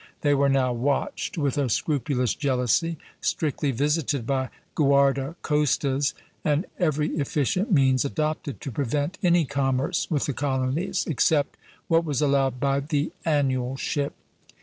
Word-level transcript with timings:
They 0.21 0.33
were 0.33 0.49
now 0.49 0.73
watched 0.73 1.37
with 1.37 1.59
a 1.59 1.69
scrupulous 1.69 2.33
jealousy, 2.33 2.97
strictly 3.21 3.69
visited 3.69 4.25
by 4.25 4.49
guarda 4.73 5.35
costas, 5.43 6.15
and 6.43 6.65
every 6.79 7.09
efficient 7.17 7.71
means 7.71 8.03
adopted 8.03 8.61
to 8.61 8.71
prevent 8.71 9.19
any 9.21 9.45
commerce 9.45 10.09
with 10.09 10.25
the 10.25 10.33
colonies, 10.33 11.05
except 11.07 11.55
what 11.87 12.03
was 12.03 12.19
allowed 12.19 12.59
by 12.59 12.79
the 12.79 13.11
annual 13.27 13.77
ship." 13.77 14.15